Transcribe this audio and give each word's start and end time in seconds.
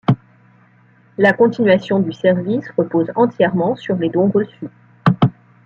La 1.19 1.31
continuation 1.31 1.99
du 1.99 2.11
service 2.11 2.65
repose 2.75 3.11
entièrement 3.15 3.75
sur 3.75 3.97
les 3.97 4.09
dons 4.09 4.29
reçus. 4.31 4.69